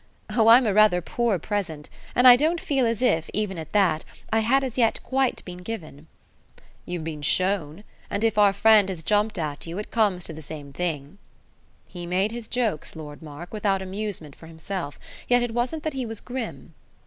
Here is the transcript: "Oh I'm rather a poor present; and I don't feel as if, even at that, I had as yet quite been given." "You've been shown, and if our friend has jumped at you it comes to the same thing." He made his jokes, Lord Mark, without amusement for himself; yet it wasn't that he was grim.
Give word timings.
"Oh 0.31 0.47
I'm 0.47 0.65
rather 0.65 0.97
a 0.97 1.01
poor 1.03 1.37
present; 1.37 1.87
and 2.15 2.27
I 2.27 2.35
don't 2.35 2.59
feel 2.59 2.87
as 2.87 3.03
if, 3.03 3.29
even 3.35 3.59
at 3.59 3.71
that, 3.73 4.03
I 4.33 4.39
had 4.39 4.63
as 4.63 4.75
yet 4.75 4.99
quite 5.03 5.45
been 5.45 5.59
given." 5.59 6.07
"You've 6.87 7.03
been 7.03 7.21
shown, 7.21 7.83
and 8.09 8.23
if 8.23 8.35
our 8.39 8.51
friend 8.51 8.89
has 8.89 9.03
jumped 9.03 9.37
at 9.37 9.67
you 9.67 9.77
it 9.77 9.91
comes 9.91 10.23
to 10.23 10.33
the 10.33 10.41
same 10.41 10.73
thing." 10.73 11.19
He 11.87 12.07
made 12.07 12.31
his 12.31 12.47
jokes, 12.47 12.95
Lord 12.95 13.21
Mark, 13.21 13.53
without 13.53 13.83
amusement 13.83 14.35
for 14.35 14.47
himself; 14.47 14.99
yet 15.27 15.43
it 15.43 15.53
wasn't 15.53 15.83
that 15.83 15.93
he 15.93 16.07
was 16.07 16.19
grim. 16.19 16.73